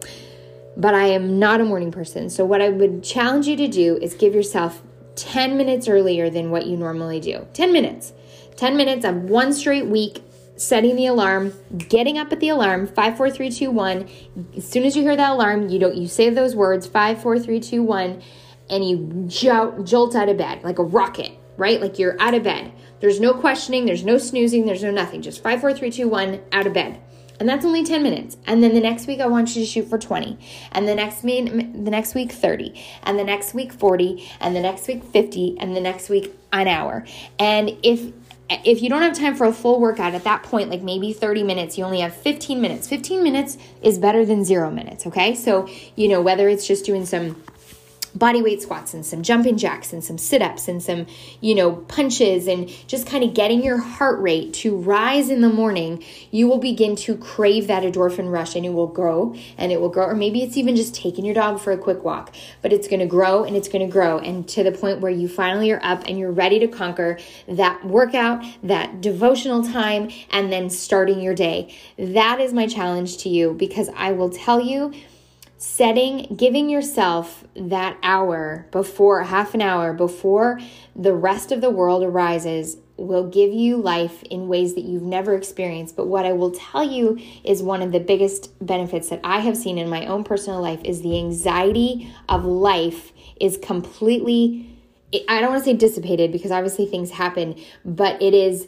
But 0.77 0.93
I 0.93 1.07
am 1.07 1.39
not 1.39 1.61
a 1.61 1.65
morning 1.65 1.91
person. 1.91 2.29
So, 2.29 2.45
what 2.45 2.61
I 2.61 2.69
would 2.69 3.03
challenge 3.03 3.47
you 3.47 3.57
to 3.57 3.67
do 3.67 3.97
is 3.97 4.13
give 4.13 4.33
yourself 4.33 4.81
10 5.15 5.57
minutes 5.57 5.87
earlier 5.87 6.29
than 6.29 6.49
what 6.49 6.65
you 6.65 6.77
normally 6.77 7.19
do. 7.19 7.45
10 7.53 7.73
minutes. 7.73 8.13
10 8.55 8.77
minutes 8.77 9.05
of 9.05 9.15
one 9.23 9.53
straight 9.53 9.87
week 9.87 10.23
setting 10.61 10.95
the 10.95 11.07
alarm, 11.07 11.53
getting 11.89 12.17
up 12.17 12.31
at 12.31 12.39
the 12.39 12.49
alarm, 12.49 12.85
five, 12.85 13.17
four, 13.17 13.31
three, 13.31 13.49
two, 13.49 13.71
one. 13.71 14.07
As 14.55 14.67
soon 14.67 14.83
as 14.83 14.95
you 14.95 15.01
hear 15.01 15.15
that 15.15 15.31
alarm, 15.31 15.69
you 15.69 15.79
don't 15.79 15.95
you 15.95 16.07
say 16.07 16.29
those 16.29 16.55
words, 16.55 16.85
five, 16.85 17.21
four, 17.21 17.39
three, 17.39 17.59
two, 17.59 17.81
one, 17.81 18.21
and 18.69 18.87
you 18.87 19.25
jolt, 19.27 19.85
jolt 19.85 20.15
out 20.15 20.29
of 20.29 20.37
bed 20.37 20.63
like 20.63 20.79
a 20.79 20.83
rocket, 20.83 21.31
right? 21.57 21.81
Like 21.81 21.97
you're 21.97 22.19
out 22.21 22.35
of 22.35 22.43
bed. 22.43 22.71
There's 22.99 23.19
no 23.19 23.33
questioning, 23.33 23.85
there's 23.85 24.05
no 24.05 24.19
snoozing, 24.19 24.65
there's 24.65 24.83
no 24.83 24.91
nothing. 24.91 25.23
Just 25.23 25.41
five, 25.41 25.61
four, 25.61 25.73
three, 25.73 25.89
two, 25.89 26.07
one, 26.07 26.41
out 26.51 26.67
of 26.67 26.73
bed. 26.73 27.01
And 27.41 27.49
that's 27.49 27.65
only 27.65 27.83
10 27.83 28.03
minutes. 28.03 28.37
And 28.45 28.61
then 28.61 28.75
the 28.75 28.79
next 28.79 29.07
week 29.07 29.19
I 29.19 29.25
want 29.25 29.55
you 29.55 29.63
to 29.63 29.65
shoot 29.65 29.89
for 29.89 29.97
20. 29.97 30.37
And 30.73 30.87
the 30.87 30.93
next 30.93 31.23
the 31.23 31.89
next 31.89 32.13
week 32.13 32.31
30. 32.31 32.79
And 33.01 33.17
the 33.17 33.23
next 33.23 33.55
week 33.55 33.73
40. 33.73 34.29
And 34.39 34.55
the 34.55 34.59
next 34.59 34.87
week 34.87 35.03
50. 35.03 35.57
And 35.59 35.75
the 35.75 35.81
next 35.81 36.07
week 36.07 36.35
an 36.53 36.67
hour. 36.67 37.03
And 37.39 37.75
if 37.81 38.13
if 38.63 38.83
you 38.83 38.89
don't 38.89 39.01
have 39.01 39.17
time 39.17 39.33
for 39.33 39.47
a 39.47 39.53
full 39.53 39.79
workout 39.79 40.13
at 40.13 40.23
that 40.25 40.43
point, 40.43 40.69
like 40.69 40.83
maybe 40.83 41.13
30 41.13 41.41
minutes, 41.41 41.79
you 41.79 41.83
only 41.83 42.01
have 42.01 42.13
15 42.13 42.61
minutes. 42.61 42.87
15 42.87 43.23
minutes 43.23 43.57
is 43.81 43.97
better 43.97 44.23
than 44.23 44.45
zero 44.45 44.69
minutes, 44.69 45.07
okay? 45.07 45.33
So, 45.33 45.67
you 45.95 46.09
know, 46.09 46.21
whether 46.21 46.47
it's 46.47 46.67
just 46.67 46.85
doing 46.85 47.07
some 47.07 47.41
body 48.15 48.41
weight 48.41 48.61
squats 48.61 48.93
and 48.93 49.05
some 49.05 49.23
jumping 49.23 49.57
jacks 49.57 49.93
and 49.93 50.03
some 50.03 50.17
sit 50.17 50.41
ups 50.41 50.67
and 50.67 50.81
some, 50.81 51.05
you 51.39 51.55
know, 51.55 51.73
punches 51.73 52.47
and 52.47 52.69
just 52.87 53.07
kind 53.07 53.23
of 53.23 53.33
getting 53.33 53.63
your 53.63 53.77
heart 53.77 54.19
rate 54.19 54.53
to 54.53 54.75
rise 54.75 55.29
in 55.29 55.41
the 55.41 55.49
morning, 55.49 56.03
you 56.29 56.47
will 56.47 56.57
begin 56.57 56.95
to 56.95 57.15
crave 57.17 57.67
that 57.67 57.83
endorphin 57.83 58.31
rush 58.31 58.55
and 58.55 58.65
it 58.65 58.73
will 58.73 58.87
grow 58.87 59.35
and 59.57 59.71
it 59.71 59.79
will 59.79 59.89
grow. 59.89 60.05
Or 60.05 60.15
maybe 60.15 60.43
it's 60.43 60.57
even 60.57 60.75
just 60.75 60.95
taking 60.95 61.25
your 61.25 61.35
dog 61.35 61.59
for 61.59 61.71
a 61.71 61.77
quick 61.77 62.03
walk, 62.03 62.33
but 62.61 62.73
it's 62.73 62.87
going 62.87 62.99
to 62.99 63.05
grow 63.05 63.43
and 63.43 63.55
it's 63.55 63.67
going 63.67 63.85
to 63.85 63.91
grow. 63.91 64.19
And 64.19 64.47
to 64.49 64.63
the 64.63 64.71
point 64.71 64.99
where 64.99 65.11
you 65.11 65.27
finally 65.27 65.71
are 65.71 65.81
up 65.83 66.03
and 66.07 66.19
you're 66.19 66.31
ready 66.31 66.59
to 66.59 66.67
conquer 66.67 67.17
that 67.47 67.83
workout, 67.85 68.43
that 68.63 69.01
devotional 69.01 69.63
time, 69.63 70.09
and 70.31 70.51
then 70.51 70.69
starting 70.69 71.21
your 71.21 71.35
day. 71.35 71.75
That 71.97 72.39
is 72.39 72.53
my 72.53 72.67
challenge 72.67 73.17
to 73.19 73.29
you 73.29 73.53
because 73.53 73.89
I 73.95 74.11
will 74.11 74.29
tell 74.29 74.59
you 74.59 74.93
setting, 75.61 76.25
giving 76.35 76.71
yourself 76.71 77.45
that 77.55 77.95
hour 78.01 78.65
before, 78.71 79.21
half 79.21 79.53
an 79.53 79.61
hour 79.61 79.93
before 79.93 80.59
the 80.95 81.13
rest 81.13 81.51
of 81.51 81.61
the 81.61 81.69
world 81.69 82.01
arises 82.01 82.77
will 82.97 83.29
give 83.29 83.53
you 83.53 83.77
life 83.77 84.23
in 84.23 84.47
ways 84.47 84.73
that 84.73 84.81
you've 84.81 85.03
never 85.03 85.35
experienced. 85.35 85.95
But 85.95 86.07
what 86.07 86.25
I 86.25 86.33
will 86.33 86.49
tell 86.49 86.83
you 86.83 87.19
is 87.43 87.61
one 87.61 87.83
of 87.83 87.91
the 87.91 87.99
biggest 87.99 88.51
benefits 88.65 89.09
that 89.09 89.19
I 89.23 89.41
have 89.41 89.55
seen 89.55 89.77
in 89.77 89.87
my 89.87 90.07
own 90.07 90.23
personal 90.23 90.63
life 90.63 90.81
is 90.83 91.03
the 91.03 91.15
anxiety 91.19 92.11
of 92.27 92.43
life 92.43 93.11
is 93.39 93.59
completely, 93.61 94.67
I 95.29 95.41
don't 95.41 95.51
want 95.51 95.63
to 95.63 95.69
say 95.69 95.77
dissipated 95.77 96.31
because 96.31 96.49
obviously 96.49 96.87
things 96.87 97.11
happen, 97.11 97.55
but 97.85 98.19
it 98.19 98.33
is 98.33 98.67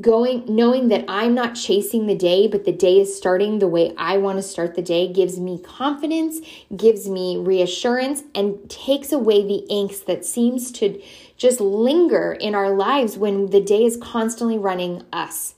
going 0.00 0.44
knowing 0.48 0.88
that 0.88 1.04
I'm 1.08 1.34
not 1.34 1.54
chasing 1.54 2.06
the 2.06 2.14
day, 2.14 2.48
but 2.48 2.64
the 2.64 2.72
day 2.72 3.00
is 3.00 3.16
starting 3.16 3.58
the 3.58 3.68
way 3.68 3.92
I 3.96 4.18
want 4.18 4.38
to 4.38 4.42
start 4.42 4.74
the 4.74 4.82
day 4.82 5.12
gives 5.12 5.38
me 5.38 5.60
confidence, 5.62 6.40
gives 6.74 7.08
me 7.08 7.36
reassurance, 7.36 8.22
and 8.34 8.58
takes 8.70 9.12
away 9.12 9.42
the 9.42 9.66
angst 9.70 10.06
that 10.06 10.24
seems 10.24 10.72
to 10.72 11.00
just 11.36 11.60
linger 11.60 12.32
in 12.32 12.54
our 12.54 12.70
lives 12.70 13.18
when 13.18 13.50
the 13.50 13.60
day 13.60 13.84
is 13.84 13.96
constantly 13.96 14.58
running 14.58 15.02
us. 15.12 15.54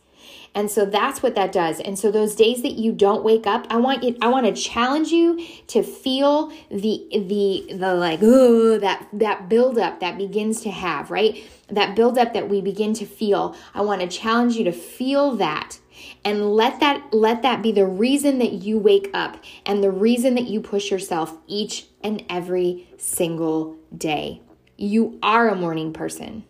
And 0.54 0.70
so 0.70 0.87
that's 0.87 1.23
what 1.23 1.34
that 1.34 1.50
does. 1.50 1.80
And 1.80 1.99
so 1.99 2.12
those 2.12 2.37
days 2.37 2.62
that 2.62 2.75
you 2.75 2.92
don't 2.92 3.25
wake 3.25 3.46
up, 3.46 3.66
I 3.70 3.76
want 3.78 4.04
you 4.04 4.16
I 4.23 4.28
want 4.28 4.46
to 4.46 4.52
challenge 4.52 5.08
you 5.08 5.44
to 5.68 5.82
feel 5.82 6.49
the 6.70 7.06
the 7.11 7.75
the 7.75 7.94
like 7.94 8.20
that 8.20 9.08
that 9.12 9.49
buildup 9.49 10.00
that 10.00 10.16
begins 10.16 10.61
to 10.62 10.70
have, 10.70 11.11
right? 11.11 11.42
That 11.70 11.96
buildup 11.96 12.34
that 12.34 12.49
we 12.49 12.61
begin 12.61 12.92
to 12.94 13.06
feel. 13.06 13.56
I 13.75 13.80
want 13.80 14.00
to 14.02 14.06
challenge 14.06 14.54
you 14.54 14.64
to 14.64 14.73
feel 14.73 15.34
that 15.37 15.78
and 16.25 16.52
let 16.52 16.78
that 16.80 17.12
let 17.12 17.42
that 17.42 17.61
be 17.61 17.73
the 17.73 17.87
reason 17.87 18.38
that 18.38 18.52
you 18.52 18.78
wake 18.78 19.11
up 19.12 19.42
and 19.66 19.82
the 19.82 19.90
reason 19.90 20.37
that 20.37 20.46
you 20.46 20.61
push 20.61 20.90
yourself 20.90 21.37
each 21.49 21.87
and 22.02 22.25
every 22.30 22.88
single 22.96 23.76
day. 23.96 24.40
You 24.76 25.18
are 25.20 25.49
a 25.49 25.56
morning 25.56 25.92
person. 25.92 26.44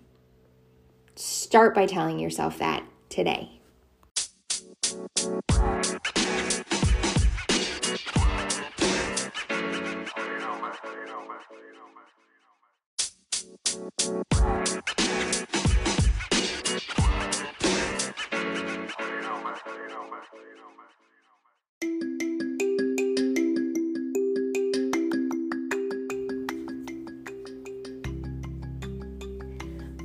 Start 1.17 1.75
by 1.75 1.87
telling 1.87 2.19
yourself 2.19 2.59
that 2.59 2.85
today. 3.09 3.54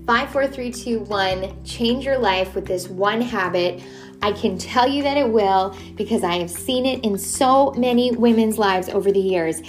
Five, 0.09 0.31
four, 0.31 0.47
three, 0.47 0.71
two, 0.71 1.01
one. 1.01 1.63
Change 1.63 2.03
your 2.03 2.17
life 2.17 2.55
with 2.55 2.65
this 2.65 2.87
one 2.87 3.21
habit. 3.21 3.83
I 4.23 4.31
can 4.31 4.57
tell 4.57 4.89
you 4.89 5.03
that 5.03 5.17
it 5.17 5.29
will 5.29 5.77
because 5.95 6.23
I 6.23 6.39
have 6.39 6.49
seen 6.49 6.87
it 6.87 7.05
in 7.05 7.15
so 7.15 7.73
many 7.77 8.09
women's 8.13 8.57
lives 8.57 8.89
over 8.89 9.11
the 9.11 9.19
years. 9.19 9.61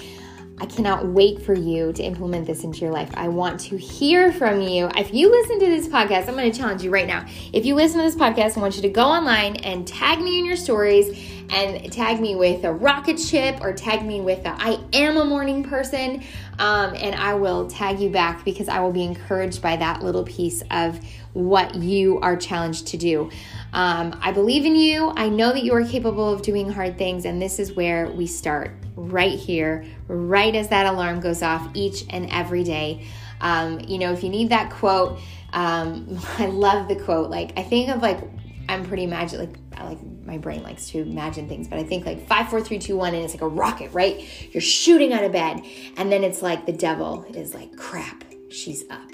I 0.60 0.66
cannot 0.66 1.06
wait 1.06 1.40
for 1.40 1.54
you 1.54 1.90
to 1.94 2.02
implement 2.02 2.46
this 2.46 2.64
into 2.64 2.80
your 2.80 2.90
life. 2.90 3.10
I 3.14 3.28
want 3.28 3.60
to 3.60 3.78
hear 3.78 4.30
from 4.30 4.60
you. 4.60 4.90
If 4.94 5.14
you 5.14 5.30
listen 5.30 5.58
to 5.58 5.66
this 5.66 5.88
podcast, 5.88 6.28
I'm 6.28 6.34
going 6.34 6.52
to 6.52 6.58
challenge 6.58 6.82
you 6.82 6.90
right 6.90 7.06
now. 7.06 7.24
If 7.54 7.64
you 7.64 7.74
listen 7.74 7.98
to 7.98 8.04
this 8.04 8.14
podcast, 8.14 8.58
I 8.58 8.60
want 8.60 8.76
you 8.76 8.82
to 8.82 8.90
go 8.90 9.04
online 9.04 9.56
and 9.56 9.88
tag 9.88 10.20
me 10.20 10.38
in 10.38 10.44
your 10.44 10.56
stories 10.56 11.18
and 11.48 11.90
tag 11.90 12.20
me 12.20 12.36
with 12.36 12.64
a 12.64 12.72
rocket 12.72 13.18
ship 13.18 13.58
or 13.62 13.72
tag 13.72 14.04
me 14.04 14.20
with 14.20 14.44
a 14.44 14.50
I 14.50 14.78
am 14.92 15.16
a 15.16 15.24
morning 15.24 15.64
person. 15.64 16.22
Um, 16.58 16.94
and 16.94 17.14
I 17.14 17.34
will 17.34 17.70
tag 17.70 17.98
you 17.98 18.10
back 18.10 18.44
because 18.44 18.68
I 18.68 18.80
will 18.80 18.92
be 18.92 19.02
encouraged 19.02 19.62
by 19.62 19.76
that 19.76 20.02
little 20.02 20.24
piece 20.24 20.62
of 20.70 21.00
what 21.32 21.74
you 21.74 22.20
are 22.20 22.36
challenged 22.36 22.88
to 22.88 22.98
do. 22.98 23.30
Um, 23.72 24.18
I 24.20 24.32
believe 24.32 24.66
in 24.66 24.74
you. 24.74 25.10
I 25.16 25.30
know 25.30 25.52
that 25.52 25.62
you 25.62 25.72
are 25.74 25.84
capable 25.84 26.30
of 26.30 26.42
doing 26.42 26.70
hard 26.70 26.98
things, 26.98 27.24
and 27.24 27.40
this 27.40 27.58
is 27.58 27.72
where 27.72 28.10
we 28.10 28.26
start 28.26 28.72
right 28.96 29.38
here, 29.38 29.84
right 30.08 30.54
as 30.54 30.68
that 30.68 30.86
alarm 30.86 31.20
goes 31.20 31.42
off 31.42 31.68
each 31.74 32.04
and 32.10 32.28
every 32.30 32.64
day. 32.64 33.06
Um, 33.40 33.80
you 33.80 33.98
know, 33.98 34.12
if 34.12 34.22
you 34.22 34.28
need 34.28 34.50
that 34.50 34.70
quote, 34.70 35.18
um, 35.52 36.18
I 36.38 36.46
love 36.46 36.88
the 36.88 36.96
quote. 36.96 37.30
Like, 37.30 37.58
I 37.58 37.62
think 37.62 37.88
of 37.90 38.02
like, 38.02 38.20
I'm 38.68 38.84
pretty 38.84 39.06
magic, 39.06 39.38
like, 39.38 39.56
I 39.76 39.88
like 39.88 39.98
my 40.24 40.38
brain 40.38 40.62
likes 40.62 40.88
to 40.90 41.00
imagine 41.00 41.48
things, 41.48 41.66
but 41.66 41.78
I 41.78 41.82
think 41.82 42.06
like 42.06 42.26
five, 42.26 42.48
four, 42.48 42.60
three, 42.60 42.78
two, 42.78 42.96
one, 42.96 43.14
and 43.14 43.24
it's 43.24 43.34
like 43.34 43.42
a 43.42 43.48
rocket, 43.48 43.92
right? 43.92 44.24
You're 44.52 44.60
shooting 44.60 45.12
out 45.12 45.24
of 45.24 45.32
bed, 45.32 45.64
and 45.96 46.12
then 46.12 46.22
it's 46.22 46.42
like 46.42 46.66
the 46.66 46.72
devil 46.72 47.24
is 47.34 47.54
like, 47.54 47.76
crap, 47.76 48.24
she's 48.50 48.84
up. 48.90 49.10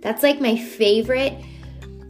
That's 0.00 0.22
like 0.22 0.40
my 0.40 0.56
favorite 0.56 1.42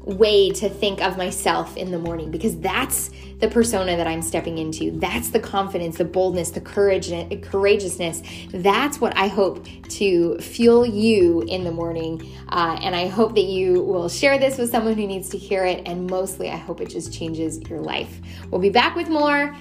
way 0.05 0.51
to 0.51 0.69
think 0.69 1.03
of 1.03 1.17
myself 1.17 1.77
in 1.77 1.91
the 1.91 1.99
morning 1.99 2.31
because 2.31 2.59
that's 2.59 3.11
the 3.39 3.49
persona 3.49 3.97
that 3.97 4.07
I'm 4.07 4.23
stepping 4.23 4.59
into. 4.59 4.91
That's 4.93 5.31
the 5.31 5.41
confidence, 5.41 5.99
the 5.99 6.05
boldness, 6.05 6.51
the 6.51 6.61
courage, 6.61 7.11
courageousness. 7.43 8.23
That's 8.53 9.01
what 9.01 9.17
I 9.17 9.29
hope 9.29 9.67
to 9.91 10.39
fuel 10.39 10.87
you 10.87 11.43
in 11.43 11.65
the 11.65 11.73
morning. 11.73 12.35
Uh, 12.49 12.79
and 12.83 12.95
I 12.95 13.09
hope 13.09 13.35
that 13.35 13.45
you 13.45 13.83
will 13.83 14.09
share 14.09 14.39
this 14.39 14.59
with 14.59 14.71
someone 14.71 14.95
who 14.95 15.07
needs 15.07 15.29
to 15.31 15.39
hear 15.39 15.65
it. 15.65 15.83
And 15.87 16.09
mostly, 16.09 16.51
I 16.51 16.57
hope 16.57 16.81
it 16.81 16.91
just 16.91 17.13
changes 17.13 17.61
your 17.69 17.81
life. 17.81 18.21
We'll 18.51 18.61
be 18.61 18.71
back 18.71 18.95
with 18.95 19.09
more. 19.09 19.57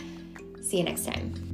See 0.62 0.78
you 0.78 0.84
next 0.84 1.06
time. 1.06 1.49